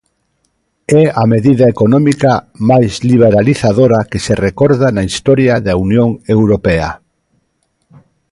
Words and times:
É 1.01 1.03
a 1.21 1.25
medida 1.33 1.65
económica 1.73 2.31
máis 2.69 2.91
liberalizadora 3.09 3.99
que 4.11 4.19
se 4.25 4.33
recorda 4.45 4.87
na 4.95 5.03
historia 5.09 5.53
da 5.65 5.73
Unión 5.85 6.09
Europea. 6.37 6.89